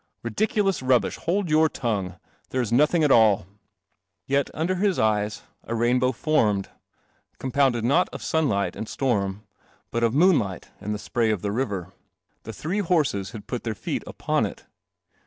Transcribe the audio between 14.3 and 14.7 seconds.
it.